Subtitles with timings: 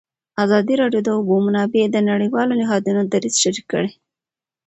[0.43, 3.89] ازادي راډیو د د اوبو منابع د نړیوالو نهادونو دریځ شریک کړی.